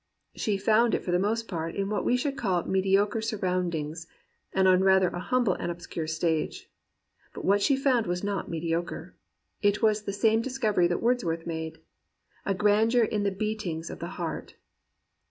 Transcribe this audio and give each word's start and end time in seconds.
She 0.35 0.57
found 0.57 0.95
it 0.95 1.03
for 1.03 1.11
the 1.11 1.19
most 1.19 1.47
part 1.47 1.75
in 1.75 1.87
what 1.87 2.03
we 2.03 2.17
should 2.17 2.35
call 2.35 2.63
mediocre 2.63 3.21
surround 3.21 3.75
ings 3.75 4.07
and 4.51 4.67
on 4.67 4.83
rather 4.83 5.09
a 5.09 5.19
humble 5.19 5.53
and 5.53 5.71
obscure 5.71 6.07
stage. 6.07 6.71
But 7.35 7.45
what 7.45 7.61
she 7.61 7.75
found 7.75 8.07
was 8.07 8.23
not 8.23 8.49
mediocre. 8.49 9.15
It 9.61 9.83
was 9.83 10.01
the 10.01 10.11
same 10.13 10.41
discovery 10.41 10.87
that 10.87 11.03
Wordsworth 11.03 11.45
made: 11.45 11.81
"A 12.47 12.55
grandeur 12.55 13.03
in 13.03 13.21
the 13.21 13.29
beatings 13.29 13.91
of 13.91 13.99
the 13.99 14.07
heart." 14.17 14.55